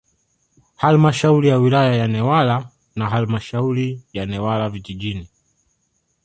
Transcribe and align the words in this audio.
Halmashauri 0.75 1.47
ya 1.47 1.57
wilaya 1.57 1.95
ya 1.95 2.07
Newala 2.07 2.69
na 2.95 3.09
Halmashauri 3.09 4.03
ya 4.13 4.25
Newala 4.25 4.69
vijijini 4.69 5.29